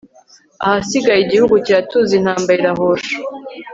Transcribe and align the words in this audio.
ahasigaye 0.65 1.19
igihugu 1.21 1.55
kiratuza, 1.65 2.11
intambara 2.19 2.57
irahosha 2.61 3.15